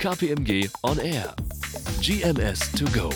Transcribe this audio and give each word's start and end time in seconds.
KPMG 0.00 0.66
On 0.82 0.98
Air. 0.98 1.34
GMS 2.00 2.72
to 2.72 2.86
go. 2.98 3.10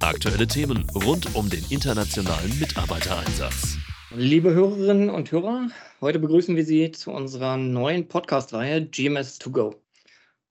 Aktuelle 0.00 0.46
Themen 0.46 0.88
rund 1.04 1.34
um 1.34 1.50
den 1.50 1.62
internationalen 1.68 2.58
Mitarbeitereinsatz. 2.58 3.76
Liebe 4.16 4.54
Hörerinnen 4.54 5.10
und 5.10 5.30
Hörer, 5.30 5.68
heute 6.00 6.18
begrüßen 6.18 6.56
wir 6.56 6.64
Sie 6.64 6.92
zu 6.92 7.10
unserer 7.10 7.58
neuen 7.58 8.08
Podcast-Reihe 8.08 8.86
GMS 8.86 9.38
to 9.38 9.50
go. 9.50 9.74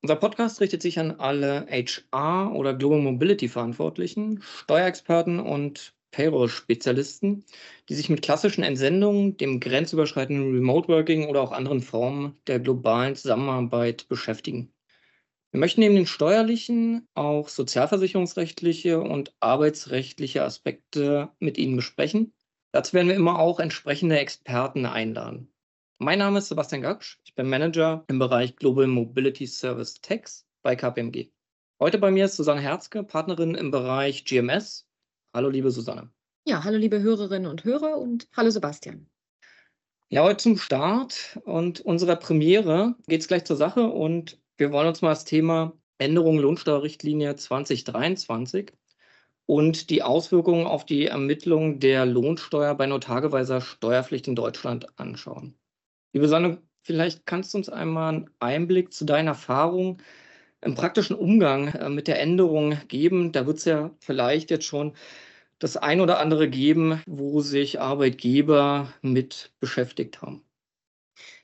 Unser 0.04 0.18
Podcast 0.18 0.62
richtet 0.62 0.84
sich 0.84 1.00
an 1.00 1.20
alle 1.20 1.66
HR- 1.72 2.54
oder 2.54 2.76
Global 2.76 3.00
Mobility-Verantwortlichen, 3.00 4.44
Steuerexperten 4.44 5.40
und 5.40 5.96
Payroll-Spezialisten, 6.12 7.44
die 7.90 7.96
sich 7.96 8.12
mit 8.12 8.22
klassischen 8.22 8.64
Entsendungen, 8.64 9.38
dem 9.38 9.60
grenzüberschreitenden 9.60 10.54
Remote 10.54 10.88
Working 10.88 11.26
oder 11.26 11.42
auch 11.42 11.52
anderen 11.52 11.82
Formen 11.82 12.36
der 12.46 12.60
globalen 12.60 13.16
Zusammenarbeit 13.16 14.08
beschäftigen. 14.08 14.72
Wir 15.52 15.60
möchten 15.60 15.82
neben 15.82 15.96
den 15.96 16.06
steuerlichen 16.06 17.08
auch 17.16 17.50
sozialversicherungsrechtliche 17.50 19.02
und 19.02 19.34
arbeitsrechtliche 19.40 20.44
Aspekte 20.44 21.30
mit 21.40 21.58
Ihnen 21.58 21.76
besprechen. 21.76 22.34
Dazu 22.72 22.94
werden 22.94 23.08
wir 23.08 23.16
immer 23.16 23.40
auch 23.40 23.60
entsprechende 23.60 24.20
Experten 24.20 24.86
einladen. 24.86 25.52
Mein 25.98 26.20
Name 26.20 26.38
ist 26.38 26.50
Sebastian 26.50 26.84
Gaksch. 26.84 27.20
Ich 27.24 27.34
bin 27.34 27.50
Manager 27.50 28.06
im 28.08 28.20
Bereich 28.20 28.56
Global 28.56 28.88
Mobility 28.88 29.48
Service 29.48 30.00
Techs 30.02 30.46
bei 30.62 30.76
KPMG. 30.76 31.32
Heute 31.80 31.98
bei 31.98 32.12
mir 32.12 32.26
ist 32.26 32.36
Susanne 32.36 32.62
Herzke, 32.62 33.04
Partnerin 33.04 33.56
im 33.56 33.72
Bereich 33.72 34.26
GMS 34.26 34.90
Hallo, 35.32 35.50
liebe 35.50 35.70
Susanne. 35.70 36.10
Ja, 36.46 36.64
hallo, 36.64 36.78
liebe 36.78 37.02
Hörerinnen 37.02 37.50
und 37.50 37.64
Hörer 37.64 38.00
und 38.00 38.28
hallo, 38.36 38.50
Sebastian. 38.50 39.08
Ja, 40.10 40.24
heute 40.24 40.38
zum 40.38 40.58
Start 40.58 41.40
und 41.44 41.82
unserer 41.82 42.16
Premiere 42.16 42.96
geht 43.08 43.22
es 43.22 43.28
gleich 43.28 43.46
zur 43.46 43.56
Sache 43.56 43.84
und 43.84 44.42
wir 44.60 44.74
wollen 44.74 44.90
uns 44.90 45.02
mal 45.02 45.10
das 45.10 45.24
Thema 45.24 45.74
Änderung 46.00 46.38
Lohnsteuerrichtlinie 46.38 47.36
2023 47.38 48.74
und 49.46 49.90
die 49.90 50.04
Auswirkungen 50.04 50.68
auf 50.68 50.86
die 50.86 51.06
Ermittlung 51.06 51.80
der 51.80 52.06
Lohnsteuer 52.06 52.76
bei 52.76 52.86
nur 52.86 53.00
tageweiser 53.00 53.62
Steuerpflicht 53.62 54.28
in 54.28 54.36
Deutschland 54.36 55.00
anschauen. 55.00 55.56
Liebe 56.12 56.26
Susanne, 56.26 56.62
vielleicht 56.84 57.26
kannst 57.26 57.54
du 57.54 57.58
uns 57.58 57.70
einmal 57.70 58.10
einen 58.14 58.30
Einblick 58.40 58.94
zu 58.94 59.06
deinen 59.06 59.28
Erfahrungen 59.28 60.04
im 60.62 60.76
praktischen 60.76 61.16
Umgang 61.16 61.70
äh, 61.70 61.90
mit 61.90 62.10
der 62.10 62.20
Änderung 62.20 62.78
geben. 62.90 63.32
Da 63.32 63.48
wird 63.48 63.60
es 63.60 63.66
ja 63.66 63.92
vielleicht 64.02 64.52
jetzt 64.52 64.66
schon 64.66 64.94
das 65.60 65.78
ein 65.78 66.02
oder 66.02 66.20
andere 66.20 66.50
geben, 66.50 67.02
wo 67.08 67.40
sich 67.40 67.80
Arbeitgeber 67.80 68.94
mit 69.02 69.54
beschäftigt 69.62 70.22
haben. 70.22 70.44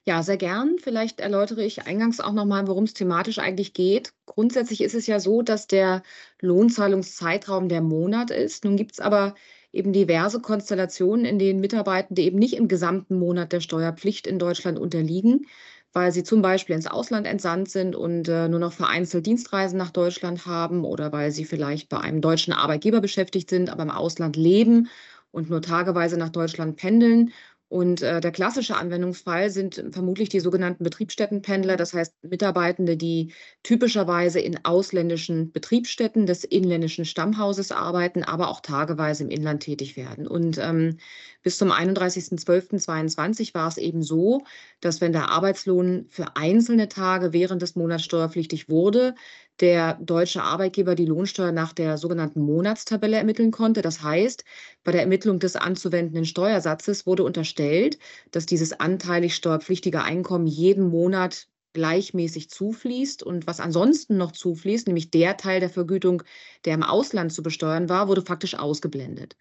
Ja, 0.08 0.22
sehr 0.22 0.38
gern. 0.38 0.78
Vielleicht 0.80 1.20
erläutere 1.20 1.64
ich 1.64 1.88
eingangs 1.88 2.20
auch 2.20 2.32
nochmal, 2.34 2.68
worum 2.68 2.84
es 2.84 2.94
thematisch 2.94 3.40
eigentlich 3.40 3.74
geht. 3.74 4.14
Grundsätzlich 4.28 4.82
ist 4.82 4.94
es 4.94 5.08
ja 5.08 5.20
so, 5.20 5.42
dass 5.42 5.66
der 5.68 6.04
Lohnzahlungszeitraum 6.42 7.70
der 7.70 7.82
Monat 7.82 8.30
ist. 8.30 8.66
Nun 8.66 8.78
gibt 8.78 8.92
es 8.94 9.00
aber 9.00 9.34
eben 9.72 9.94
diverse 9.94 10.40
Konstellationen, 10.42 11.26
in 11.26 11.40
denen 11.40 11.60
Mitarbeitende 11.60 12.22
eben 12.22 12.38
nicht 12.38 12.54
im 12.56 12.68
gesamten 12.68 13.18
Monat 13.18 13.52
der 13.52 13.62
Steuerpflicht 13.62 14.28
in 14.28 14.38
Deutschland 14.38 14.78
unterliegen, 14.78 15.48
weil 15.92 16.12
sie 16.12 16.24
zum 16.24 16.42
Beispiel 16.44 16.76
ins 16.76 16.88
Ausland 16.88 17.26
entsandt 17.26 17.70
sind 17.70 17.96
und 17.96 18.28
äh, 18.28 18.48
nur 18.48 18.60
noch 18.60 18.74
vereinzelt 18.74 19.26
Dienstreisen 19.26 19.78
nach 19.80 19.90
Deutschland 19.92 20.46
haben 20.46 20.84
oder 20.86 21.12
weil 21.14 21.32
sie 21.32 21.46
vielleicht 21.46 21.90
bei 21.90 22.00
einem 22.00 22.22
deutschen 22.22 22.54
Arbeitgeber 22.54 23.02
beschäftigt 23.02 23.50
sind, 23.50 23.70
aber 23.72 23.84
im 23.84 23.90
Ausland 23.92 24.36
leben 24.36 24.88
und 25.32 25.50
nur 25.50 25.62
tageweise 25.62 26.18
nach 26.18 26.30
Deutschland 26.30 26.78
pendeln 26.78 27.32
und 27.68 28.04
äh, 28.04 28.22
der 28.22 28.32
klassische 28.32 28.78
Anwendungsfall 28.78 29.50
sind 29.50 29.84
vermutlich 29.92 30.30
die 30.30 30.40
sogenannten 30.40 30.84
Betriebsstättenpendler, 30.84 31.78
das 31.78 31.94
heißt 31.94 32.14
Mitarbeitende, 32.22 32.96
die 32.96 33.34
typischerweise 33.64 34.40
in 34.40 34.64
ausländischen 34.64 35.52
Betriebsstätten 35.52 36.28
des 36.28 36.44
inländischen 36.44 37.06
Stammhauses 37.06 37.72
arbeiten, 37.72 38.24
aber 38.24 38.50
auch 38.50 38.62
tageweise 38.62 39.24
im 39.24 39.32
Inland 39.32 39.64
tätig 39.64 39.98
werden. 39.98 40.28
Und 40.28 40.60
ähm, 40.60 40.98
bis 41.42 41.58
zum 41.58 41.72
31.12.22 41.72 43.56
war 43.56 43.68
es 43.68 43.78
eben 43.78 44.04
so, 44.04 44.44
dass 44.80 45.02
wenn 45.02 45.12
der 45.12 45.30
Arbeitslohn 45.30 46.06
für 46.10 46.36
einzelne 46.36 46.88
Tage 46.88 47.34
während 47.34 47.64
des 47.64 47.76
Monats 47.76 48.04
steuerpflichtig 48.04 48.70
wurde, 48.70 49.16
der 49.62 49.96
deutsche 50.02 50.42
Arbeitgeber 50.44 50.96
die 50.96 51.06
Lohnsteuer 51.06 51.52
nach 51.52 51.74
der 51.74 51.98
sogenannten 51.98 52.42
Monatstabelle 52.42 53.18
ermitteln 53.18 53.52
konnte. 53.52 53.82
Das 53.82 54.02
heißt, 54.04 54.44
bei 54.84 54.92
der 54.92 55.02
Ermittlung 55.02 55.40
des 55.40 55.56
anzuwendenden 55.56 56.26
Steuersatzes 56.26 57.06
wurde 57.06 57.24
unterstellt, 57.24 57.98
dass 58.32 58.46
dieses 58.46 58.74
anteilig 58.80 59.36
steuerpflichtige 59.36 60.04
Einkommen 60.04 60.48
jeden 60.48 60.90
Monat 60.90 61.48
gleichmäßig 61.74 62.50
zufließt 62.50 63.24
und 63.24 63.48
was 63.48 63.60
ansonsten 63.60 64.18
noch 64.18 64.32
zufließt, 64.32 64.88
nämlich 64.88 65.12
der 65.12 65.36
Teil 65.38 65.60
der 65.60 65.70
Vergütung, 65.70 66.24
der 66.66 66.74
im 66.76 66.84
Ausland 66.84 67.34
zu 67.34 67.44
besteuern 67.44 67.90
war, 67.90 68.08
wurde 68.08 68.22
faktisch 68.22 68.56
ausgeblendet. 68.56 69.36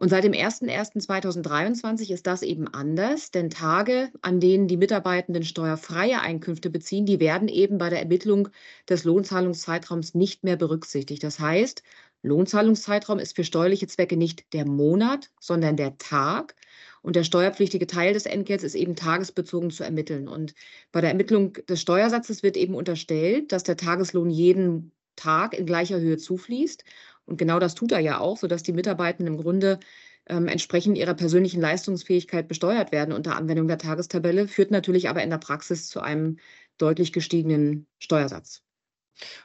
Und 0.00 0.08
seit 0.08 0.24
dem 0.24 0.32
01.01.2023 0.32 2.10
ist 2.10 2.26
das 2.26 2.40
eben 2.40 2.66
anders, 2.68 3.32
denn 3.32 3.50
Tage, 3.50 4.10
an 4.22 4.40
denen 4.40 4.66
die 4.66 4.78
Mitarbeitenden 4.78 5.42
steuerfreie 5.42 6.22
Einkünfte 6.22 6.70
beziehen, 6.70 7.04
die 7.04 7.20
werden 7.20 7.48
eben 7.48 7.76
bei 7.76 7.90
der 7.90 7.98
Ermittlung 7.98 8.48
des 8.88 9.04
Lohnzahlungszeitraums 9.04 10.14
nicht 10.14 10.42
mehr 10.42 10.56
berücksichtigt. 10.56 11.22
Das 11.22 11.38
heißt, 11.38 11.82
Lohnzahlungszeitraum 12.22 13.18
ist 13.18 13.36
für 13.36 13.44
steuerliche 13.44 13.88
Zwecke 13.88 14.16
nicht 14.16 14.50
der 14.54 14.66
Monat, 14.66 15.30
sondern 15.38 15.76
der 15.76 15.98
Tag. 15.98 16.54
Und 17.02 17.14
der 17.14 17.24
steuerpflichtige 17.24 17.86
Teil 17.86 18.14
des 18.14 18.24
Entgelts 18.24 18.64
ist 18.64 18.76
eben 18.76 18.96
tagesbezogen 18.96 19.70
zu 19.70 19.84
ermitteln. 19.84 20.28
Und 20.28 20.54
bei 20.92 21.02
der 21.02 21.10
Ermittlung 21.10 21.52
des 21.68 21.78
Steuersatzes 21.82 22.42
wird 22.42 22.56
eben 22.56 22.74
unterstellt, 22.74 23.52
dass 23.52 23.64
der 23.64 23.76
Tageslohn 23.76 24.30
jeden 24.30 24.92
Tag 25.16 25.52
in 25.52 25.66
gleicher 25.66 26.00
Höhe 26.00 26.16
zufließt. 26.16 26.84
Und 27.26 27.36
genau 27.36 27.58
das 27.58 27.74
tut 27.74 27.92
er 27.92 28.00
ja 28.00 28.18
auch, 28.18 28.36
sodass 28.36 28.62
die 28.62 28.72
Mitarbeitenden 28.72 29.34
im 29.34 29.40
Grunde 29.40 29.78
ähm, 30.26 30.48
entsprechend 30.48 30.98
ihrer 30.98 31.14
persönlichen 31.14 31.60
Leistungsfähigkeit 31.60 32.48
besteuert 32.48 32.92
werden 32.92 33.12
unter 33.12 33.36
Anwendung 33.36 33.68
der 33.68 33.78
Tagestabelle, 33.78 34.48
führt 34.48 34.70
natürlich 34.70 35.08
aber 35.08 35.22
in 35.22 35.30
der 35.30 35.38
Praxis 35.38 35.88
zu 35.88 36.00
einem 36.00 36.38
deutlich 36.78 37.12
gestiegenen 37.12 37.86
Steuersatz. 37.98 38.62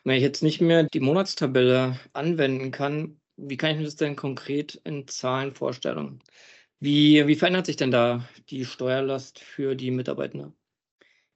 Wenn 0.03 0.15
ich 0.15 0.23
jetzt 0.23 0.43
nicht 0.43 0.61
mehr 0.61 0.83
die 0.83 0.99
Monatstabelle 0.99 1.99
anwenden 2.13 2.71
kann, 2.71 3.19
wie 3.37 3.57
kann 3.57 3.71
ich 3.71 3.77
mir 3.77 3.83
das 3.83 3.97
denn 3.97 4.15
konkret 4.15 4.79
in 4.85 5.07
Zahlen 5.07 5.53
vorstellen? 5.53 6.21
Wie, 6.79 7.25
wie 7.27 7.35
verändert 7.35 7.65
sich 7.65 7.75
denn 7.75 7.91
da 7.91 8.27
die 8.49 8.65
Steuerlast 8.65 9.39
für 9.39 9.75
die 9.75 9.91
Mitarbeitenden? 9.91 10.53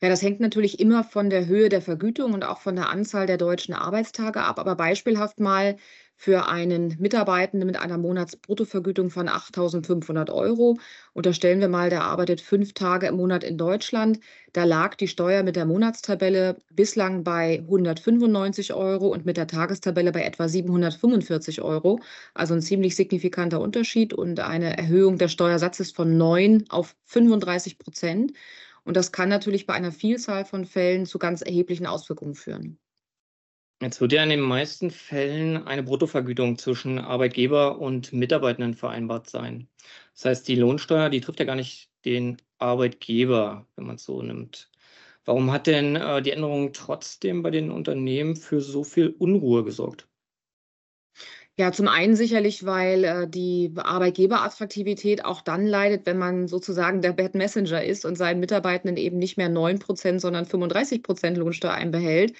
Ja, 0.01 0.07
das 0.07 0.21
hängt 0.21 0.39
natürlich 0.39 0.79
immer 0.79 1.03
von 1.03 1.29
der 1.29 1.45
Höhe 1.47 1.67
der 1.67 1.81
Vergütung 1.81 2.33
und 2.33 2.45
auch 2.45 2.61
von 2.61 2.75
der 2.75 2.89
Anzahl 2.89 3.27
der 3.27 3.38
deutschen 3.38 3.73
Arbeitstage 3.73 4.41
ab. 4.41 4.57
Aber 4.57 4.75
beispielhaft 4.75 5.41
mal 5.41 5.75
für 6.22 6.50
einen 6.50 6.97
Mitarbeitenden 7.00 7.66
mit 7.66 7.80
einer 7.80 7.97
Monatsbruttovergütung 7.97 9.09
von 9.09 9.30
8.500 9.30 10.30
Euro. 10.30 10.78
Unterstellen 11.13 11.62
wir 11.62 11.69
mal, 11.69 11.90
der 11.90 12.03
arbeitet 12.03 12.41
fünf 12.41 12.74
Tage 12.74 13.07
im 13.07 13.16
Monat 13.16 13.41
in 13.41 13.57
Deutschland. 13.57 14.19
Da 14.52 14.66
lag 14.66 14.96
die 14.96 15.07
Steuer 15.07 15.44
mit 15.44 15.56
der 15.56 15.66
Monatstabelle 15.66 16.57
bislang 16.72 17.24
bei 17.24 17.59
195 17.59 18.74
Euro 18.74 19.07
und 19.07 19.25
mit 19.25 19.38
der 19.38 19.47
Tagestabelle 19.47 20.12
bei 20.12 20.24
etwa 20.24 20.50
745 20.50 21.62
Euro. 21.62 22.02
Also 22.34 22.53
ein 22.53 22.62
ziemlich 22.62 22.97
signifikanter 22.97 23.62
Unterschied 23.62 24.13
und 24.13 24.41
eine 24.41 24.78
Erhöhung 24.78 25.18
des 25.18 25.31
Steuersatzes 25.31 25.94
von 25.94 26.18
9 26.18 26.66
auf 26.68 26.97
35 27.06 27.80
Prozent. 27.80 28.34
Und 28.84 28.97
das 28.97 29.13
kann 29.13 29.30
natürlich 29.30 29.66
bei 29.66 29.74
einer 29.74 29.94
Vielzahl 29.94 30.44
von 30.44 30.66
Fällen 30.66 31.06
zu 31.06 31.18
ganz 31.18 31.41
erheblichen 31.41 31.86
Auswirkungen 31.86 32.36
führen. 32.36 32.78
Jetzt 33.81 34.01
wird 34.01 34.12
ja 34.12 34.23
in 34.23 34.29
den 34.29 34.41
meisten 34.41 34.91
Fällen 34.91 35.66
eine 35.66 35.84
Bruttovergütung 35.84 36.57
zwischen 36.57 37.00
Arbeitgeber 37.00 37.79
und 37.79 38.12
Mitarbeitenden 38.12 38.73
vereinbart 38.73 39.29
sein. 39.29 39.69
Das 40.13 40.25
heißt, 40.25 40.47
die 40.50 40.56
Lohnsteuer, 40.56 41.09
die 41.09 41.22
trifft 41.22 41.40
ja 41.40 41.45
gar 41.45 41.56
nicht 41.56 41.89
den 42.03 42.38
Arbeitgeber, 42.57 43.68
wenn 43.75 43.85
man 43.85 43.95
es 43.95 44.03
so 44.03 44.22
nimmt. 44.22 44.69
Warum 45.23 45.51
hat 45.51 45.68
denn 45.68 45.95
äh, 45.95 46.22
die 46.22 46.31
Änderung 46.31 46.73
trotzdem 46.73 47.41
bei 47.41 47.51
den 47.51 47.72
Unternehmen 47.72 48.35
für 48.35 48.59
so 48.59 48.83
viel 48.83 49.15
Unruhe 49.18 49.63
gesorgt? 49.63 50.09
Ja, 51.57 51.71
zum 51.71 51.88
einen 51.88 52.15
sicherlich, 52.15 52.65
weil 52.65 53.04
äh, 53.04 53.27
die 53.30 53.74
Arbeitgeberattraktivität 53.75 55.24
auch 55.25 55.42
dann 55.42 55.65
leidet, 55.65 56.06
wenn 56.06 56.18
man 56.18 56.48
sozusagen 56.48 57.01
der 57.01 57.13
Bad 57.13 57.36
Messenger 57.36 57.83
ist 57.83 58.06
und 58.06 58.18
seinen 58.18 58.39
Mitarbeitenden 58.39 58.98
eben 58.98 59.19
nicht 59.19 59.38
mehr 59.38 59.50
9 59.50 59.80
Prozent, 59.80 60.21
sondern 60.21 60.45
35 60.45 61.04
Prozent 61.04 61.38
Lohnsteuer 61.38 61.74
einbehält. 61.74 62.33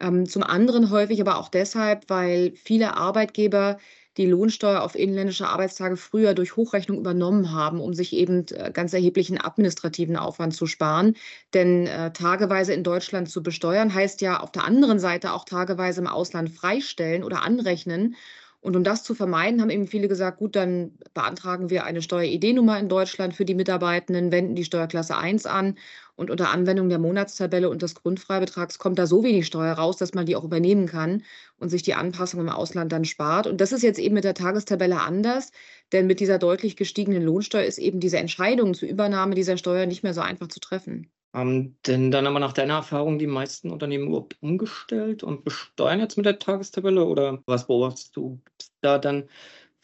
Ähm, 0.00 0.26
zum 0.26 0.42
anderen 0.42 0.90
häufig 0.90 1.20
aber 1.20 1.38
auch 1.38 1.48
deshalb, 1.48 2.08
weil 2.08 2.52
viele 2.56 2.96
Arbeitgeber 2.96 3.78
die 4.16 4.26
Lohnsteuer 4.26 4.82
auf 4.82 4.96
inländische 4.96 5.46
Arbeitstage 5.48 5.96
früher 5.96 6.34
durch 6.34 6.56
Hochrechnung 6.56 6.98
übernommen 6.98 7.52
haben, 7.52 7.80
um 7.80 7.94
sich 7.94 8.12
eben 8.12 8.44
äh, 8.48 8.70
ganz 8.72 8.92
erheblichen 8.92 9.40
administrativen 9.40 10.16
Aufwand 10.16 10.54
zu 10.54 10.66
sparen. 10.66 11.16
Denn 11.54 11.86
äh, 11.86 12.12
tageweise 12.12 12.72
in 12.74 12.82
Deutschland 12.84 13.30
zu 13.30 13.42
besteuern 13.42 13.94
heißt 13.94 14.20
ja 14.20 14.40
auf 14.40 14.50
der 14.52 14.64
anderen 14.64 14.98
Seite 14.98 15.32
auch 15.32 15.44
tageweise 15.44 16.00
im 16.00 16.06
Ausland 16.08 16.50
freistellen 16.50 17.22
oder 17.24 17.42
anrechnen. 17.42 18.16
Und 18.60 18.76
um 18.76 18.84
das 18.84 19.04
zu 19.04 19.14
vermeiden, 19.14 19.62
haben 19.62 19.70
eben 19.70 19.86
viele 19.86 20.06
gesagt, 20.06 20.38
gut, 20.38 20.54
dann 20.54 20.98
beantragen 21.14 21.70
wir 21.70 21.84
eine 21.84 22.02
Steuer-ID-Nummer 22.02 22.78
in 22.78 22.90
Deutschland 22.90 23.34
für 23.34 23.46
die 23.46 23.54
Mitarbeitenden, 23.54 24.32
wenden 24.32 24.54
die 24.54 24.64
Steuerklasse 24.64 25.16
1 25.16 25.46
an 25.46 25.78
und 26.14 26.30
unter 26.30 26.50
Anwendung 26.50 26.90
der 26.90 26.98
Monatstabelle 26.98 27.70
und 27.70 27.80
des 27.80 27.94
Grundfreibetrags 27.94 28.78
kommt 28.78 28.98
da 28.98 29.06
so 29.06 29.24
wenig 29.24 29.46
Steuer 29.46 29.72
raus, 29.72 29.96
dass 29.96 30.12
man 30.12 30.26
die 30.26 30.36
auch 30.36 30.44
übernehmen 30.44 30.86
kann 30.86 31.22
und 31.58 31.70
sich 31.70 31.82
die 31.82 31.94
Anpassung 31.94 32.40
im 32.40 32.50
Ausland 32.50 32.92
dann 32.92 33.06
spart. 33.06 33.46
Und 33.46 33.62
das 33.62 33.72
ist 33.72 33.82
jetzt 33.82 33.98
eben 33.98 34.14
mit 34.14 34.24
der 34.24 34.34
Tagestabelle 34.34 35.00
anders, 35.00 35.52
denn 35.92 36.06
mit 36.06 36.20
dieser 36.20 36.38
deutlich 36.38 36.76
gestiegenen 36.76 37.22
Lohnsteuer 37.22 37.64
ist 37.64 37.78
eben 37.78 38.00
diese 38.00 38.18
Entscheidung 38.18 38.74
zur 38.74 38.88
Übernahme 38.90 39.34
dieser 39.34 39.56
Steuer 39.56 39.86
nicht 39.86 40.02
mehr 40.02 40.12
so 40.12 40.20
einfach 40.20 40.48
zu 40.48 40.60
treffen. 40.60 41.10
Haben 41.32 41.76
denn 41.86 42.10
dann 42.10 42.26
aber 42.26 42.38
nach 42.40 42.52
deiner 42.52 42.74
Erfahrung 42.74 43.18
die 43.18 43.26
meisten 43.28 43.70
Unternehmen 43.70 44.08
überhaupt 44.08 44.36
umgestellt 44.42 45.22
und 45.24 45.44
besteuern 45.44 46.00
jetzt 46.00 46.16
mit 46.16 46.26
der 46.26 46.38
Tagestabelle 46.40 47.04
oder 47.04 47.42
was 47.46 47.66
beobachtest 47.68 48.16
du? 48.16 48.40
Gibt 48.44 48.62
es 48.62 48.72
da 48.80 48.98
dann 48.98 49.28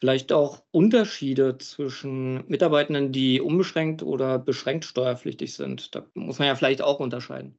vielleicht 0.00 0.32
auch 0.32 0.64
Unterschiede 0.72 1.58
zwischen 1.58 2.46
Mitarbeitenden, 2.48 3.12
die 3.12 3.40
unbeschränkt 3.40 4.02
oder 4.02 4.38
beschränkt 4.40 4.84
steuerpflichtig 4.86 5.54
sind? 5.54 5.94
Da 5.94 6.06
muss 6.14 6.38
man 6.40 6.48
ja 6.48 6.56
vielleicht 6.56 6.82
auch 6.82 7.00
unterscheiden. 7.00 7.58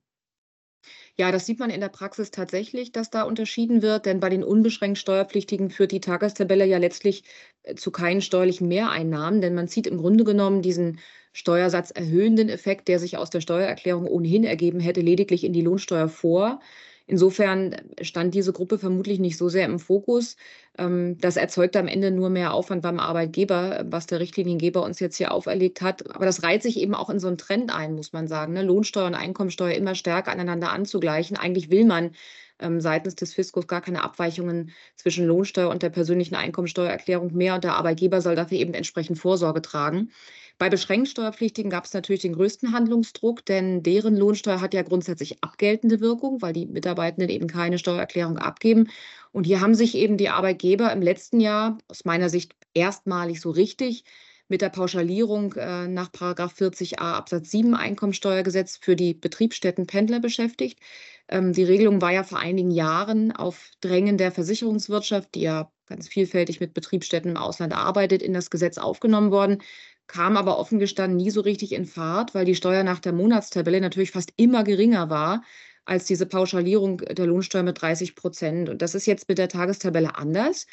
Ja, 1.19 1.31
das 1.31 1.45
sieht 1.47 1.57
man 1.59 1.69
in 1.71 1.81
der 1.81 1.89
Praxis 1.89 2.29
tatsächlich, 2.31 2.91
dass 2.91 3.09
da 3.09 3.23
unterschieden 3.23 3.81
wird, 3.81 4.05
denn 4.05 4.19
bei 4.19 4.29
den 4.29 4.43
unbeschränkt 4.43 4.99
Steuerpflichtigen 4.99 5.71
führt 5.71 5.91
die 5.91 5.99
Tagestabelle 5.99 6.65
ja 6.65 6.77
letztlich 6.77 7.23
äh, 7.63 7.73
zu 7.75 7.89
keinen 7.91 8.21
steuerlichen 8.21 8.67
Mehreinnahmen, 8.67 9.41
denn 9.41 9.55
man 9.55 9.67
zieht 9.67 9.87
im 9.87 9.97
Grunde 9.97 10.23
genommen 10.23 10.61
diesen 10.61 10.99
Steuersatz 11.33 11.89
erhöhenden 11.91 12.49
Effekt, 12.49 12.87
der 12.87 12.99
sich 12.99 13.17
aus 13.17 13.29
der 13.31 13.41
Steuererklärung 13.41 14.05
ohnehin 14.07 14.43
ergeben 14.43 14.79
hätte, 14.79 15.01
lediglich 15.01 15.43
in 15.43 15.53
die 15.53 15.61
Lohnsteuer 15.61 16.07
vor. 16.07 16.59
Insofern 17.09 17.75
stand 18.01 18.33
diese 18.33 18.51
Gruppe 18.51 18.77
vermutlich 18.77 19.19
nicht 19.19 19.37
so 19.37 19.47
sehr 19.47 19.65
im 19.65 19.79
Fokus. 19.79 20.35
Ähm, 20.77 21.17
das 21.19 21.37
erzeugt 21.37 21.77
am 21.77 21.87
Ende 21.87 22.11
nur 22.11 22.29
mehr 22.29 22.53
Aufwand 22.53 22.81
beim 22.81 22.99
Arbeitgeber, 22.99 23.85
was 23.89 24.07
der 24.07 24.19
Richtliniengeber 24.19 24.83
uns 24.83 24.99
jetzt 24.99 25.15
hier 25.15 25.31
auferlegt 25.31 25.81
hat. 25.81 26.13
Aber 26.13 26.25
das 26.25 26.43
reiht 26.43 26.63
sich 26.63 26.77
eben 26.77 26.93
auch 26.93 27.09
in 27.09 27.19
so 27.19 27.27
einen 27.27 27.37
Trend 27.37 27.73
ein, 27.73 27.95
muss 27.95 28.11
man 28.11 28.27
sagen. 28.27 28.53
Ne? 28.53 28.61
Lohnsteuer 28.61 29.07
und 29.07 29.15
Einkommensteuer 29.15 29.73
immer 29.75 29.95
stärker 29.95 30.31
aneinander 30.31 30.71
anzugleichen. 30.71 31.37
Eigentlich 31.37 31.71
will 31.71 31.85
man 31.85 32.11
ähm, 32.59 32.81
seitens 32.81 33.15
des 33.15 33.33
Fiskus 33.33 33.67
gar 33.67 33.81
keine 33.81 34.03
Abweichungen 34.03 34.71
zwischen 34.95 35.25
Lohnsteuer 35.25 35.69
und 35.69 35.83
der 35.83 35.89
persönlichen 35.89 36.35
Einkommensteuererklärung 36.35 37.33
mehr 37.33 37.55
und 37.55 37.63
der 37.63 37.75
Arbeitgeber 37.75 38.21
soll 38.21 38.35
dafür 38.35 38.57
eben 38.57 38.73
entsprechend 38.73 39.17
Vorsorge 39.17 39.61
tragen. 39.61 40.11
Bei 40.59 40.69
beschränkt 40.69 41.09
Steuerpflichtigen 41.09 41.69
gab 41.69 41.85
es 41.85 41.93
natürlich 41.93 42.23
den 42.23 42.33
größten 42.33 42.73
Handlungsdruck, 42.73 43.45
denn 43.45 43.83
deren 43.83 44.15
Lohnsteuer 44.15 44.59
hat 44.59 44.73
ja 44.73 44.81
grundsätzlich 44.81 45.43
abgeltende 45.43 45.99
Wirkung, 45.99 46.41
weil 46.41 46.53
die 46.53 46.65
Mitarbeitenden 46.65 47.29
eben 47.29 47.47
keine 47.47 47.77
Steuererklärung 47.77 48.39
abgeben. 48.39 48.89
Und 49.31 49.43
hier 49.45 49.61
haben 49.61 49.75
sich 49.75 49.93
eben 49.93 50.17
die 50.17 50.29
Arbeitgeber 50.29 50.91
im 50.91 51.01
letzten 51.03 51.39
Jahr 51.39 51.77
aus 51.87 52.05
meiner 52.05 52.29
Sicht 52.29 52.55
erstmalig 52.73 53.39
so 53.39 53.51
richtig 53.51 54.03
mit 54.47 54.61
der 54.61 54.69
Pauschalierung 54.69 55.53
äh, 55.53 55.87
nach 55.87 56.09
40a 56.09 56.95
Absatz 56.97 57.51
7 57.51 57.75
Einkommensteuergesetz 57.75 58.77
für 58.77 58.95
die 58.95 59.13
Betriebsstätten 59.13 59.85
Pendler 59.85 60.19
beschäftigt. 60.19 60.79
Ähm, 61.27 61.53
die 61.53 61.65
Regelung 61.65 62.01
war 62.01 62.13
ja 62.13 62.23
vor 62.23 62.39
einigen 62.39 62.71
Jahren 62.71 63.31
auf 63.31 63.69
Drängen 63.81 64.17
der 64.17 64.31
Versicherungswirtschaft, 64.31 65.35
die 65.35 65.41
ja 65.41 65.71
ganz 65.85 66.07
vielfältig 66.07 66.59
mit 66.59 66.73
Betriebsstätten 66.73 67.31
im 67.31 67.37
Ausland 67.37 67.73
arbeitet, 67.73 68.21
in 68.21 68.33
das 68.33 68.49
Gesetz 68.49 68.77
aufgenommen 68.77 69.31
worden 69.31 69.59
kam 70.07 70.37
aber 70.37 70.57
offen 70.57 70.79
gestanden 70.79 71.17
nie 71.17 71.29
so 71.29 71.41
richtig 71.41 71.73
in 71.73 71.85
Fahrt, 71.85 72.33
weil 72.33 72.45
die 72.45 72.55
Steuer 72.55 72.83
nach 72.83 72.99
der 72.99 73.13
Monatstabelle 73.13 73.81
natürlich 73.81 74.11
fast 74.11 74.31
immer 74.37 74.63
geringer 74.63 75.09
war 75.09 75.43
als 75.85 76.05
diese 76.05 76.25
Pauschalierung 76.25 76.97
der 76.97 77.25
Lohnsteuer 77.25 77.63
mit 77.63 77.81
30 77.81 78.15
Prozent. 78.15 78.69
Und 78.69 78.81
das 78.81 78.95
ist 78.95 79.05
jetzt 79.05 79.29
mit 79.29 79.37
der 79.37 79.47
Tagestabelle 79.47 80.15
anders. 80.15 80.67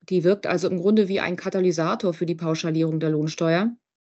Die 0.00 0.24
wirkt 0.24 0.46
also 0.46 0.68
im 0.68 0.80
Grunde 0.80 1.08
wie 1.08 1.20
ein 1.20 1.36
Katalysator 1.36 2.12
für 2.12 2.26
die 2.26 2.34
Pauschalierung 2.34 2.98
der 2.98 3.10
Lohnsteuer. 3.10 3.70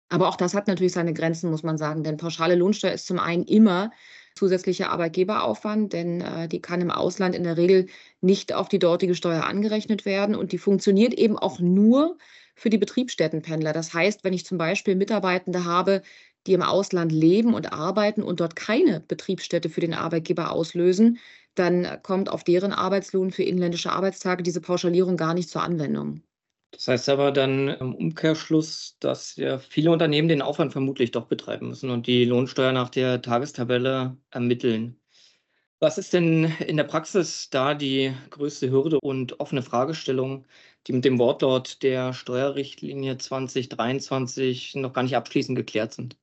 Aber 0.10 0.28
auch 0.28 0.36
das 0.36 0.54
hat 0.54 0.68
natürlich 0.68 0.94
seine 0.94 1.14
Grenzen, 1.14 1.50
muss 1.50 1.64
man 1.64 1.78
sagen, 1.78 2.04
denn 2.04 2.18
pauschale 2.18 2.56
Lohnsteuer 2.56 2.92
ist 2.92 3.08
zum 3.08 3.20
einen 3.20 3.44
immer 3.44 3.92
zusätzlicher 4.36 4.90
Arbeitgeberaufwand, 4.90 5.94
denn 5.94 6.22
äh, 6.22 6.48
die 6.48 6.62
kann 6.62 6.82
im 6.82 6.92
Ausland 6.92 7.36
in 7.36 7.44
der 7.44 7.58
Regel 7.58 7.88
nicht 8.22 8.54
auf 8.54 8.68
die 8.68 8.80
dortige 8.80 9.16
Steuer 9.16 9.46
angerechnet 9.46 10.06
werden 10.06 10.36
und 10.36 10.52
die 10.52 10.58
funktioniert 10.58 11.14
eben 11.14 11.38
auch 11.38 11.60
nur, 11.60 12.18
für 12.56 12.70
die 12.70 12.78
Betriebsstättenpendler. 12.78 13.74
Das 13.74 13.94
heißt, 13.94 14.24
wenn 14.24 14.34
ich 14.34 14.46
zum 14.46 14.58
Beispiel 14.58 14.96
Mitarbeitende 14.96 15.66
habe, 15.66 16.02
die 16.48 16.54
im 16.54 16.62
Ausland 16.62 17.12
leben 17.12 17.54
und 17.54 17.72
arbeiten 17.74 18.22
und 18.24 18.40
dort 18.40 18.56
keine 18.56 19.00
Betriebsstätte 19.00 19.70
für 19.70 19.82
den 19.82 19.94
Arbeitgeber 19.94 20.52
auslösen, 20.52 21.20
dann 21.56 22.00
kommt 22.04 22.30
auf 22.30 22.44
deren 22.44 22.74
Arbeitslohn 22.74 23.32
für 23.32 23.44
inländische 23.44 23.92
Arbeitstage 23.92 24.44
diese 24.44 24.62
Pauschalierung 24.62 25.18
gar 25.18 25.34
nicht 25.34 25.50
zur 25.50 25.64
Anwendung. 25.64 26.24
Das 26.72 26.88
heißt 26.88 27.10
aber 27.10 27.32
dann 27.32 27.68
im 27.70 27.94
Umkehrschluss, 27.94 28.98
dass 29.00 29.36
ja 29.36 29.60
viele 29.60 29.92
Unternehmen 29.92 30.28
den 30.28 30.42
Aufwand 30.42 30.72
vermutlich 30.72 31.12
doch 31.12 31.28
betreiben 31.28 31.68
müssen 31.68 31.92
und 31.92 32.08
die 32.08 32.26
Lohnsteuer 32.26 32.72
nach 32.72 32.90
der 32.90 33.22
Tagestabelle 33.22 34.18
ermitteln. 34.32 35.00
Was 35.84 35.98
ist 35.98 36.14
denn 36.14 36.46
in 36.66 36.78
der 36.78 36.86
Praxis 36.86 37.50
da 37.50 37.74
die 37.74 38.14
größte 38.30 38.72
Hürde 38.72 39.02
und 39.02 39.42
offene 39.42 39.62
Fragestellung, 39.62 40.46
die 40.88 40.94
mit 40.94 41.04
dem 41.04 41.20
Wortlaut 41.20 41.84
der 41.84 42.14
Steuerrichtlinie 42.14 43.18
2023 43.18 44.76
noch 44.76 44.94
gar 44.94 45.04
nicht 45.04 45.18
abschließend 45.18 45.58
geklärt 45.58 45.92
sind? 45.92 46.16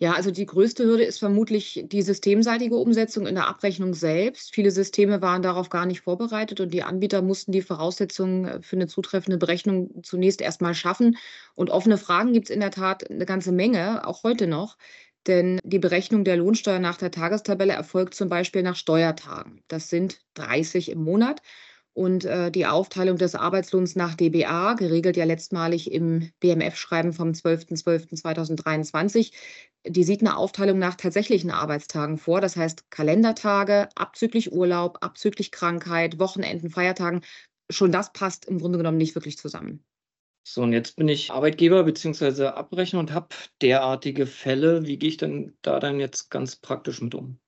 Ja, 0.00 0.14
also 0.14 0.32
die 0.32 0.46
größte 0.46 0.84
Hürde 0.84 1.04
ist 1.04 1.20
vermutlich 1.20 1.84
die 1.84 2.02
systemseitige 2.02 2.74
Umsetzung 2.74 3.28
in 3.28 3.36
der 3.36 3.46
Abrechnung 3.46 3.94
selbst. 3.94 4.52
Viele 4.52 4.72
Systeme 4.72 5.22
waren 5.22 5.42
darauf 5.42 5.68
gar 5.68 5.86
nicht 5.86 6.00
vorbereitet 6.00 6.58
und 6.58 6.74
die 6.74 6.82
Anbieter 6.82 7.22
mussten 7.22 7.52
die 7.52 7.62
Voraussetzungen 7.62 8.64
für 8.64 8.74
eine 8.74 8.88
zutreffende 8.88 9.38
Berechnung 9.38 10.02
zunächst 10.02 10.40
erstmal 10.40 10.74
schaffen. 10.74 11.18
Und 11.54 11.70
offene 11.70 11.98
Fragen 11.98 12.32
gibt 12.32 12.48
es 12.48 12.54
in 12.54 12.60
der 12.60 12.72
Tat 12.72 13.08
eine 13.08 13.26
ganze 13.26 13.52
Menge, 13.52 14.08
auch 14.08 14.24
heute 14.24 14.48
noch. 14.48 14.76
Denn 15.26 15.58
die 15.64 15.78
Berechnung 15.78 16.24
der 16.24 16.36
Lohnsteuer 16.36 16.78
nach 16.78 16.96
der 16.96 17.10
Tagestabelle 17.10 17.72
erfolgt 17.72 18.14
zum 18.14 18.28
Beispiel 18.28 18.62
nach 18.62 18.76
Steuertagen. 18.76 19.62
Das 19.68 19.90
sind 19.90 20.20
30 20.34 20.90
im 20.90 21.02
Monat. 21.02 21.42
Und 21.92 22.24
äh, 22.24 22.50
die 22.52 22.66
Aufteilung 22.66 23.18
des 23.18 23.34
Arbeitslohns 23.34 23.96
nach 23.96 24.14
DBA, 24.14 24.74
geregelt 24.74 25.16
ja 25.16 25.24
letztmalig 25.24 25.90
im 25.92 26.30
BMF-Schreiben 26.40 27.12
vom 27.12 27.32
12.12.2023, 27.32 29.32
die 29.86 30.04
sieht 30.04 30.20
eine 30.20 30.36
Aufteilung 30.36 30.78
nach 30.78 30.94
tatsächlichen 30.94 31.50
Arbeitstagen 31.50 32.18
vor. 32.18 32.40
Das 32.40 32.56
heißt 32.56 32.90
Kalendertage, 32.90 33.88
abzüglich 33.96 34.52
Urlaub, 34.52 34.98
abzüglich 35.00 35.50
Krankheit, 35.50 36.18
Wochenenden, 36.18 36.70
Feiertagen. 36.70 37.22
Schon 37.70 37.92
das 37.92 38.12
passt 38.12 38.44
im 38.46 38.58
Grunde 38.58 38.78
genommen 38.78 38.98
nicht 38.98 39.14
wirklich 39.14 39.38
zusammen. 39.38 39.84
So, 40.42 40.62
und 40.62 40.72
jetzt 40.72 40.96
bin 40.96 41.08
ich 41.08 41.30
Arbeitgeber 41.30 41.84
bzw. 41.84 42.46
Abrechner 42.46 42.98
und 42.98 43.12
habe 43.12 43.28
derartige 43.62 44.26
Fälle. 44.26 44.86
Wie 44.86 44.98
gehe 44.98 45.10
ich 45.10 45.16
denn 45.16 45.56
da 45.62 45.78
dann 45.80 46.00
jetzt 46.00 46.30
ganz 46.30 46.56
praktisch 46.56 47.00
mit 47.00 47.14
um? 47.14 47.38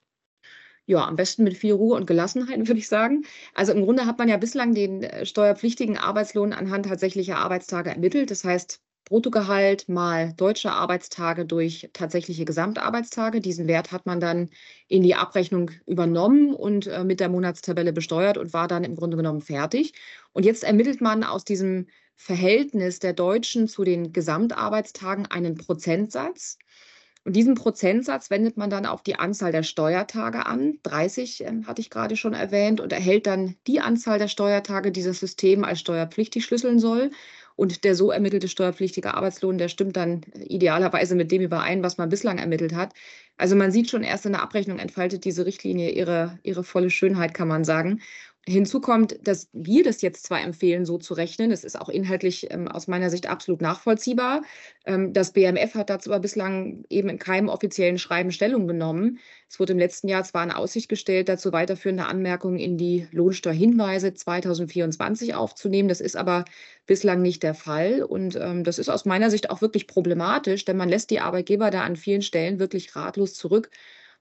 Ja, 0.86 1.06
am 1.06 1.16
besten 1.16 1.44
mit 1.44 1.56
viel 1.56 1.72
Ruhe 1.74 1.96
und 1.96 2.06
Gelassenheit, 2.06 2.58
würde 2.68 2.78
ich 2.78 2.88
sagen. 2.88 3.24
Also 3.54 3.72
im 3.72 3.82
Grunde 3.82 4.06
hat 4.06 4.18
man 4.18 4.28
ja 4.28 4.36
bislang 4.36 4.74
den 4.74 5.02
äh, 5.02 5.26
steuerpflichtigen 5.26 5.96
Arbeitslohn 5.96 6.52
anhand 6.52 6.86
tatsächlicher 6.86 7.38
Arbeitstage 7.38 7.90
ermittelt. 7.90 8.30
Das 8.30 8.44
heißt, 8.44 8.80
Bruttogehalt 9.04 9.88
mal 9.88 10.32
deutsche 10.34 10.70
Arbeitstage 10.72 11.44
durch 11.44 11.90
tatsächliche 11.92 12.44
Gesamtarbeitstage. 12.44 13.40
Diesen 13.40 13.66
Wert 13.68 13.92
hat 13.92 14.06
man 14.06 14.20
dann 14.20 14.48
in 14.88 15.02
die 15.02 15.14
Abrechnung 15.14 15.70
übernommen 15.86 16.54
und 16.54 16.86
äh, 16.86 17.04
mit 17.04 17.20
der 17.20 17.28
Monatstabelle 17.28 17.92
besteuert 17.92 18.38
und 18.38 18.52
war 18.52 18.68
dann 18.68 18.84
im 18.84 18.96
Grunde 18.96 19.16
genommen 19.16 19.40
fertig. 19.40 19.94
Und 20.32 20.44
jetzt 20.44 20.64
ermittelt 20.64 21.00
man 21.00 21.24
aus 21.24 21.44
diesem 21.44 21.88
Verhältnis 22.16 22.98
der 22.98 23.12
Deutschen 23.12 23.68
zu 23.68 23.84
den 23.84 24.12
Gesamtarbeitstagen 24.12 25.26
einen 25.26 25.56
Prozentsatz. 25.56 26.58
Und 27.24 27.36
diesen 27.36 27.54
Prozentsatz 27.54 28.30
wendet 28.30 28.56
man 28.56 28.68
dann 28.68 28.84
auf 28.84 29.02
die 29.02 29.14
Anzahl 29.16 29.52
der 29.52 29.62
Steuertage 29.62 30.44
an. 30.46 30.78
30 30.82 31.44
äh, 31.44 31.52
hatte 31.66 31.80
ich 31.80 31.90
gerade 31.90 32.16
schon 32.16 32.34
erwähnt 32.34 32.80
und 32.80 32.92
erhält 32.92 33.26
dann 33.26 33.54
die 33.66 33.80
Anzahl 33.80 34.18
der 34.18 34.28
Steuertage, 34.28 34.90
die 34.90 35.02
das 35.02 35.20
System 35.20 35.62
als 35.64 35.80
steuerpflichtig 35.80 36.44
schlüsseln 36.44 36.80
soll. 36.80 37.10
Und 37.54 37.84
der 37.84 37.94
so 37.94 38.10
ermittelte 38.10 38.48
steuerpflichtige 38.48 39.14
Arbeitslohn, 39.14 39.58
der 39.58 39.68
stimmt 39.68 39.96
dann 39.96 40.22
idealerweise 40.34 41.14
mit 41.14 41.30
dem 41.30 41.42
überein, 41.42 41.82
was 41.82 41.98
man 41.98 42.08
bislang 42.08 42.38
ermittelt 42.38 42.74
hat. 42.74 42.92
Also 43.36 43.56
man 43.56 43.70
sieht 43.70 43.90
schon 43.90 44.02
erst 44.02 44.26
in 44.26 44.32
der 44.32 44.42
Abrechnung 44.42 44.78
entfaltet 44.78 45.24
diese 45.24 45.46
Richtlinie 45.46 45.90
ihre, 45.90 46.38
ihre 46.42 46.64
volle 46.64 46.90
Schönheit, 46.90 47.34
kann 47.34 47.48
man 47.48 47.64
sagen. 47.64 48.00
Hinzu 48.48 48.80
kommt, 48.80 49.16
dass 49.22 49.48
wir 49.52 49.84
das 49.84 50.02
jetzt 50.02 50.26
zwar 50.26 50.40
empfehlen, 50.40 50.84
so 50.84 50.98
zu 50.98 51.14
rechnen, 51.14 51.50
das 51.50 51.62
ist 51.62 51.80
auch 51.80 51.88
inhaltlich 51.88 52.50
ähm, 52.50 52.66
aus 52.66 52.88
meiner 52.88 53.08
Sicht 53.08 53.28
absolut 53.28 53.60
nachvollziehbar. 53.60 54.42
Ähm, 54.84 55.12
das 55.12 55.32
BMF 55.32 55.76
hat 55.76 55.90
dazu 55.90 56.10
aber 56.10 56.18
bislang 56.18 56.84
eben 56.90 57.08
in 57.08 57.20
keinem 57.20 57.48
offiziellen 57.48 57.98
Schreiben 57.98 58.32
Stellung 58.32 58.66
genommen. 58.66 59.20
Es 59.48 59.60
wurde 59.60 59.74
im 59.74 59.78
letzten 59.78 60.08
Jahr 60.08 60.24
zwar 60.24 60.42
in 60.42 60.50
Aussicht 60.50 60.88
gestellt, 60.88 61.28
dazu 61.28 61.52
weiterführende 61.52 62.06
Anmerkungen 62.06 62.58
in 62.58 62.76
die 62.76 63.06
Lohnsteuerhinweise 63.12 64.12
2024 64.12 65.36
aufzunehmen. 65.36 65.88
Das 65.88 66.00
ist 66.00 66.16
aber 66.16 66.44
bislang 66.86 67.22
nicht 67.22 67.44
der 67.44 67.54
Fall. 67.54 68.02
Und 68.02 68.34
ähm, 68.34 68.64
das 68.64 68.80
ist 68.80 68.88
aus 68.88 69.04
meiner 69.04 69.30
Sicht 69.30 69.50
auch 69.50 69.60
wirklich 69.60 69.86
problematisch, 69.86 70.64
denn 70.64 70.76
man 70.76 70.88
lässt 70.88 71.10
die 71.10 71.20
Arbeitgeber 71.20 71.70
da 71.70 71.82
an 71.82 71.94
vielen 71.94 72.22
Stellen 72.22 72.58
wirklich 72.58 72.96
ratlos 72.96 73.34
zurück 73.34 73.70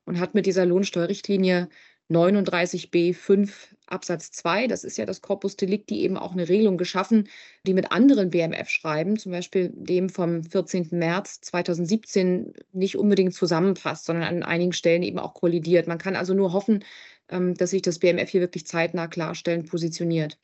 und 0.05 0.19
hat 0.19 0.35
mit 0.35 0.45
dieser 0.45 0.65
Lohnsteuerrichtlinie 0.65 1.69
39b 2.11 3.13
5 3.13 3.75
Absatz 3.87 4.31
2, 4.31 4.67
das 4.67 4.83
ist 4.83 4.97
ja 4.97 5.05
das 5.05 5.21
Corpus 5.21 5.55
Delicti, 5.55 6.01
eben 6.01 6.17
auch 6.17 6.31
eine 6.33 6.47
Regelung 6.47 6.77
geschaffen, 6.77 7.27
die 7.65 7.73
mit 7.73 7.91
anderen 7.91 8.29
BMF-Schreiben, 8.29 9.17
zum 9.17 9.31
Beispiel 9.31 9.71
dem 9.73 10.09
vom 10.09 10.43
14. 10.43 10.89
März 10.91 11.41
2017, 11.41 12.53
nicht 12.73 12.97
unbedingt 12.97 13.33
zusammenpasst, 13.33 14.05
sondern 14.05 14.25
an 14.25 14.43
einigen 14.43 14.73
Stellen 14.73 15.03
eben 15.03 15.19
auch 15.19 15.33
kollidiert. 15.33 15.87
Man 15.87 15.97
kann 15.97 16.15
also 16.15 16.33
nur 16.33 16.53
hoffen, 16.53 16.83
ähm, 17.29 17.55
dass 17.55 17.71
sich 17.71 17.81
das 17.81 17.99
BMF 17.99 18.29
hier 18.29 18.41
wirklich 18.41 18.65
zeitnah 18.67 19.07
klarstellen 19.07 19.65
positioniert. 19.65 20.37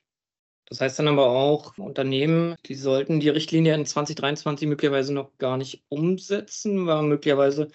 Das 0.70 0.82
heißt 0.82 1.00
dann 1.00 1.08
aber 1.08 1.28
auch, 1.28 1.78
Unternehmen, 1.78 2.56
die 2.66 2.76
sollten 2.76 3.22
die 3.22 3.30
Richtlinie 3.30 3.74
in 3.74 3.86
2023 3.86 4.68
möglicherweise 4.68 5.14
noch 5.14 5.38
gar 5.38 5.56
nicht 5.56 5.86
umsetzen, 5.88 6.86
weil 6.88 7.04
möglicherweise 7.04 7.70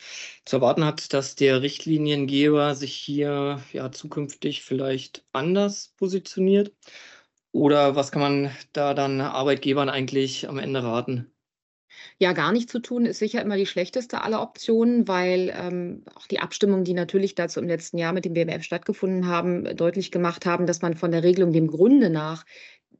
zu 0.44 0.56
erwarten 0.56 0.84
hat, 0.84 1.12
dass 1.14 1.34
der 1.34 1.62
Richtliniengeber 1.62 2.74
sich 2.74 2.94
hier 2.94 3.62
ja 3.72 3.90
zukünftig 3.92 4.62
vielleicht 4.62 5.24
anders 5.32 5.94
positioniert. 5.96 6.72
Oder 7.52 7.96
was 7.96 8.12
kann 8.12 8.22
man 8.22 8.50
da 8.72 8.92
dann 8.92 9.20
Arbeitgebern 9.22 9.88
eigentlich 9.88 10.48
am 10.48 10.58
Ende 10.58 10.82
raten? 10.82 11.32
Ja, 12.18 12.32
gar 12.32 12.52
nicht 12.52 12.70
zu 12.70 12.80
tun 12.80 13.06
ist 13.06 13.18
sicher 13.18 13.42
immer 13.42 13.56
die 13.56 13.66
schlechteste 13.66 14.22
aller 14.22 14.42
Optionen, 14.42 15.08
weil 15.08 15.52
ähm, 15.56 16.04
auch 16.14 16.26
die 16.26 16.40
Abstimmungen, 16.40 16.84
die 16.84 16.94
natürlich 16.94 17.34
dazu 17.34 17.60
im 17.60 17.68
letzten 17.68 17.98
Jahr 17.98 18.12
mit 18.12 18.24
dem 18.24 18.34
BMF 18.34 18.62
stattgefunden 18.62 19.26
haben, 19.26 19.76
deutlich 19.76 20.10
gemacht 20.10 20.46
haben, 20.46 20.66
dass 20.66 20.82
man 20.82 20.96
von 20.96 21.10
der 21.10 21.22
Regelung 21.22 21.52
dem 21.52 21.68
Grunde 21.68 22.10
nach 22.10 22.44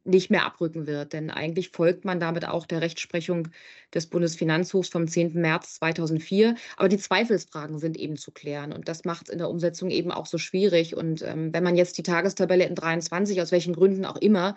nicht 0.04 0.30
mehr 0.30 0.44
abrücken 0.44 0.87
wird. 0.87 1.12
Denn 1.12 1.30
eigentlich 1.30 1.71
folgt 1.71 2.04
man 2.04 2.21
damit 2.21 2.47
auch 2.47 2.66
der 2.66 2.80
Rechtsprechung 2.80 3.49
des 3.94 4.06
Bundesfinanzhofs 4.06 4.88
vom 4.88 5.06
10. 5.06 5.35
März 5.35 5.75
2004. 5.75 6.56
Aber 6.76 6.88
die 6.88 6.99
Zweifelsfragen 6.99 7.78
sind 7.78 7.97
eben 7.97 8.16
zu 8.16 8.32
klären. 8.32 8.73
Und 8.73 8.88
das 8.88 9.04
macht 9.04 9.28
es 9.28 9.32
in 9.32 9.38
der 9.38 9.50
Umsetzung 9.50 9.90
eben 9.90 10.11
auch 10.11 10.26
so 10.26 10.38
schwierig. 10.38 10.97
Und 10.97 11.23
ähm, 11.23 11.52
wenn 11.52 11.64
man 11.64 11.76
jetzt 11.76 11.99
die 11.99 12.02
Tagestabelle 12.02 12.64
in 12.64 12.75
23, 12.75 13.40
aus 13.40 13.52
welchen 13.52 13.75
Gründen 13.75 14.04
auch 14.04 14.16
immer, 14.16 14.56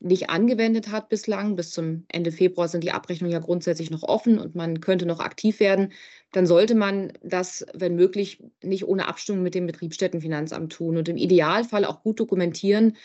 nicht 0.00 0.28
angewendet 0.30 0.90
hat 0.90 1.08
bislang. 1.08 1.56
Bis 1.56 1.70
zum 1.70 2.04
Ende 2.08 2.32
Februar 2.32 2.68
sind 2.68 2.84
die 2.84 2.92
Abrechnungen 2.92 3.32
ja 3.32 3.38
grundsätzlich 3.38 3.90
noch 3.90 4.02
offen 4.02 4.38
und 4.38 4.54
man 4.54 4.80
könnte 4.80 5.06
noch 5.06 5.20
aktiv 5.20 5.60
werden. 5.60 5.92
Dann 6.32 6.46
sollte 6.46 6.74
man 6.74 7.12
das, 7.22 7.66
wenn 7.72 7.96
möglich, 7.96 8.42
nicht 8.62 8.86
ohne 8.86 9.08
Abstimmung 9.08 9.42
mit 9.42 9.54
dem 9.54 9.66
Betriebsstättenfinanzamt 9.66 10.72
tun 10.72 10.96
und 10.96 11.08
im 11.08 11.16
Idealfall 11.16 11.84
auch 11.84 12.02
gut 12.02 12.20
dokumentieren, 12.20 12.96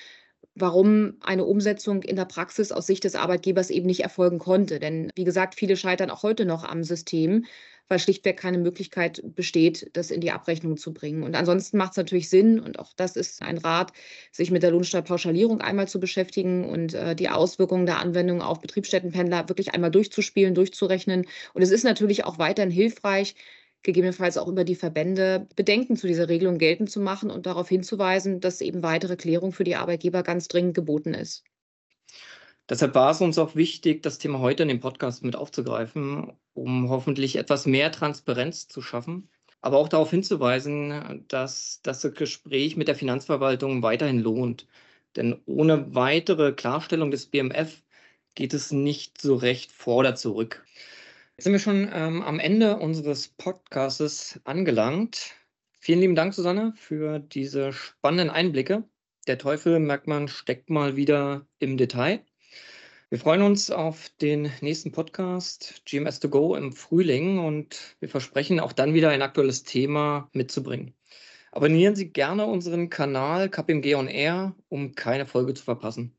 warum 0.62 1.16
eine 1.22 1.46
Umsetzung 1.46 2.04
in 2.04 2.16
der 2.16 2.26
Praxis 2.26 2.72
aus 2.72 2.88
Sicht 2.88 3.04
des 3.04 3.16
Arbeitgebers 3.16 3.70
eben 3.70 3.88
nicht 3.88 4.02
erfolgen 4.02 4.40
konnte. 4.40 4.80
Denn 4.80 5.12
wie 5.16 5.24
gesagt, 5.24 5.56
viele 5.56 5.76
scheitern 5.76 6.10
auch 6.10 6.24
heute 6.24 6.46
noch 6.46 6.64
am 6.64 6.84
System, 6.84 7.46
weil 7.92 8.00
schlichtweg 8.00 8.38
keine 8.38 8.58
Möglichkeit 8.58 9.22
besteht, 9.36 9.90
das 9.94 10.12
in 10.12 10.22
die 10.22 10.32
Abrechnung 10.32 10.78
zu 10.78 10.94
bringen. 10.94 11.24
Und 11.24 11.36
ansonsten 11.36 11.78
macht 11.78 11.92
es 11.92 11.98
natürlich 11.98 12.30
Sinn, 12.30 12.62
und 12.62 12.80
auch 12.80 12.94
das 12.96 13.18
ist 13.18 13.42
ein 13.42 13.58
Rat, 13.58 13.92
sich 14.32 14.50
mit 14.50 14.64
der 14.64 14.72
Lohnsteuerpauschalierung 14.72 15.60
einmal 15.60 15.90
zu 15.90 16.00
beschäftigen 16.00 16.70
und 16.70 16.94
äh, 16.94 17.16
die 17.16 17.28
Auswirkungen 17.28 17.86
der 17.86 18.00
Anwendung 18.00 18.42
auf 18.42 18.62
Betriebsstättenpendler 18.62 19.50
wirklich 19.50 19.74
einmal 19.74 19.92
durchzuspielen, 19.92 20.56
durchzurechnen. 20.56 21.26
Und 21.54 21.62
es 21.62 21.72
ist 21.72 21.84
natürlich 21.84 22.24
auch 22.24 22.38
weiterhin 22.38 22.72
hilfreich, 22.72 23.36
gegebenenfalls 23.84 24.38
auch 24.38 24.48
über 24.48 24.64
die 24.64 24.76
Verbände 24.76 25.48
Bedenken 25.56 25.96
zu 25.96 26.08
dieser 26.08 26.30
Regelung 26.30 26.58
geltend 26.58 26.90
zu 26.92 27.00
machen 27.00 27.32
und 27.32 27.46
darauf 27.46 27.70
hinzuweisen, 27.70 28.40
dass 28.40 28.62
eben 28.62 28.84
weitere 28.84 29.16
Klärung 29.16 29.52
für 29.52 29.64
die 29.64 29.76
Arbeitgeber 29.76 30.24
ganz 30.24 30.48
dringend 30.48 30.76
geboten 30.76 31.14
ist. 31.14 31.44
Deshalb 32.70 32.96
war 32.96 33.12
es 33.12 33.22
uns 33.22 33.38
auch 33.38 33.56
wichtig, 33.56 34.02
das 34.04 34.18
Thema 34.18 34.40
heute 34.40 34.64
in 34.64 34.70
dem 34.70 34.80
Podcast 34.80 35.24
mit 35.24 35.36
aufzugreifen, 35.36 36.32
um 36.54 36.90
hoffentlich 36.90 37.36
etwas 37.36 37.66
mehr 37.66 37.92
Transparenz 37.92 38.68
zu 38.68 38.82
schaffen, 38.82 39.30
aber 39.62 39.78
auch 39.78 39.90
darauf 39.90 40.10
hinzuweisen, 40.10 41.26
dass 41.28 41.82
das 41.84 42.02
Gespräch 42.14 42.78
mit 42.78 42.88
der 42.88 42.96
Finanzverwaltung 42.96 43.84
weiterhin 43.84 44.20
lohnt. 44.20 44.68
Denn 45.16 45.42
ohne 45.46 45.94
weitere 45.94 46.54
Klarstellung 46.54 47.12
des 47.12 47.26
BMF 47.26 47.84
geht 48.36 48.54
es 48.54 48.72
nicht 48.72 49.20
so 49.20 49.36
recht 49.36 49.72
vor 49.72 49.98
oder 49.98 50.16
zurück. 50.16 50.66
Jetzt 51.42 51.46
sind 51.46 51.54
wir 51.54 51.60
schon 51.60 51.90
ähm, 51.92 52.22
am 52.22 52.40
Ende 52.40 52.78
unseres 52.78 53.30
Podcasts 53.30 54.40
angelangt. 54.44 55.34
Vielen 55.80 56.00
lieben 56.00 56.14
Dank, 56.14 56.36
Susanne, 56.36 56.72
für 56.76 57.18
diese 57.18 57.74
spannenden 57.74 58.30
Einblicke. 58.30 58.84
Der 59.26 59.40
Teufel, 59.40 59.80
merkt 59.80 60.06
man, 60.06 60.28
steckt 60.28 60.70
mal 60.70 60.98
wieder 60.98 61.48
im 61.58 61.78
Detail. 61.78 62.24
Wir 63.10 63.18
freuen 63.18 63.42
uns 63.42 63.72
auf 63.72 64.10
den 64.22 64.52
nächsten 64.62 64.92
Podcast 64.92 65.82
GMS 65.86 66.20
2 66.20 66.28
Go 66.28 66.56
im 66.56 66.74
Frühling 66.74 67.40
und 67.40 67.96
wir 68.00 68.10
versprechen 68.10 68.60
auch 68.60 68.72
dann 68.72 68.94
wieder 68.94 69.10
ein 69.10 69.24
aktuelles 69.24 69.64
Thema 69.64 70.30
mitzubringen. 70.34 70.94
Abonnieren 71.52 71.96
Sie 71.96 72.12
gerne 72.12 72.46
unseren 72.46 72.92
Kanal 72.92 73.50
KPMG 73.50 73.96
on 73.96 74.08
Air, 74.08 74.56
um 74.70 74.94
keine 74.94 75.26
Folge 75.26 75.56
zu 75.56 75.64
verpassen. 75.64 76.16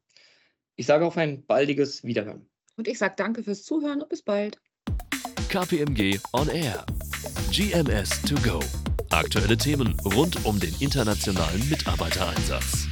Ich 0.75 0.87
sage 0.87 1.07
auf 1.07 1.17
ein 1.17 1.47
baldiges 1.47 2.03
Wiederhören. 2.03 2.49
Und 2.77 2.89
ich 2.89 2.99
sage 2.99 3.15
danke 3.17 3.45
fürs 3.45 3.63
Zuhören 3.63 4.03
und 4.03 4.09
bis 4.09 4.23
bald. 4.23 4.61
KPMG 5.53 6.19
On 6.33 6.49
Air. 6.49 6.83
GMS 7.51 8.23
to 8.23 8.35
go. 8.37 8.59
Aktuelle 9.11 9.59
Themen 9.59 9.95
rund 10.03 10.47
um 10.47 10.59
den 10.59 10.75
internationalen 10.81 11.69
Mitarbeitereinsatz. 11.69 12.92